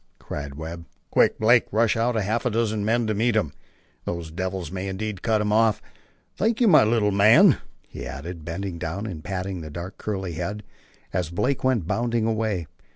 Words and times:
cried 0.17 0.55
Webb. 0.55 0.85
"Quick, 1.11 1.37
Blake; 1.37 1.67
rush 1.71 1.95
out 1.95 2.15
half 2.15 2.43
a 2.43 2.49
dozen 2.49 2.83
men 2.83 3.05
to 3.05 3.13
meet 3.13 3.35
him. 3.35 3.53
Those 4.05 4.31
devils 4.31 4.71
may 4.71 4.87
indeed 4.87 5.21
cut 5.21 5.41
him 5.41 5.53
off. 5.53 5.79
Thank 6.35 6.59
you, 6.59 6.67
my 6.67 6.83
little 6.83 7.11
man," 7.11 7.59
he 7.87 8.07
added, 8.07 8.43
bending 8.43 8.79
down 8.79 9.05
and 9.05 9.23
patting 9.23 9.61
the 9.61 9.69
dark 9.69 9.99
curly 9.99 10.33
head, 10.33 10.63
as 11.13 11.29
Blake 11.29 11.63
went 11.63 11.85
bounding 11.85 12.25
away. 12.25 12.65